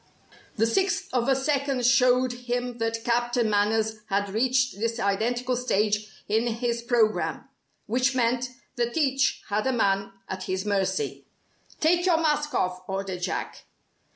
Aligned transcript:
The 0.57 0.65
sixth 0.65 1.13
of 1.13 1.29
a 1.29 1.35
second 1.35 1.85
showed 1.85 2.33
him 2.33 2.79
that 2.79 3.03
Captain 3.03 3.47
Manners 3.47 3.97
had 4.09 4.29
reached 4.29 4.79
this 4.79 4.99
identical 4.99 5.55
stage 5.55 6.09
in 6.27 6.47
his 6.47 6.81
programme: 6.81 7.47
which 7.85 8.15
meant 8.15 8.49
that 8.77 8.97
each 8.97 9.43
had 9.49 9.67
a 9.67 9.71
man 9.71 10.11
at 10.27 10.45
his 10.45 10.65
mercy. 10.65 11.25
"Take 11.79 12.07
your 12.07 12.17
mask 12.17 12.55
off," 12.55 12.81
ordered 12.87 13.21
Jack. 13.21 13.63